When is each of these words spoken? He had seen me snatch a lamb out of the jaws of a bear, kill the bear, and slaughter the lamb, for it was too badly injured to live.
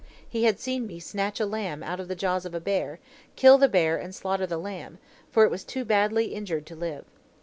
He 0.27 0.45
had 0.45 0.59
seen 0.59 0.87
me 0.87 0.99
snatch 0.99 1.39
a 1.39 1.45
lamb 1.45 1.83
out 1.83 1.99
of 1.99 2.07
the 2.07 2.15
jaws 2.15 2.43
of 2.43 2.55
a 2.55 2.59
bear, 2.59 2.99
kill 3.35 3.59
the 3.59 3.69
bear, 3.69 3.97
and 3.97 4.15
slaughter 4.15 4.47
the 4.47 4.57
lamb, 4.57 4.97
for 5.29 5.43
it 5.43 5.51
was 5.51 5.63
too 5.63 5.85
badly 5.85 6.33
injured 6.33 6.65
to 6.65 6.75
live. 6.75 7.05